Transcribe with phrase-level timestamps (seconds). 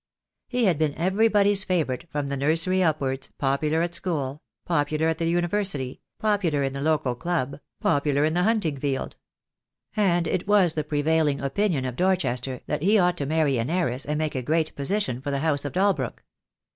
[0.47, 5.27] He had been everybody's favourite from the nursery upwards, popular at school, popular at the
[5.29, 9.15] Uni versity, popular in the local club, popular in the hunting field;
[9.95, 14.03] and it was the prevailing opinion of Dorchester that he ought to marry an heiress
[14.03, 16.23] and make a great position for the house of Dalbrook.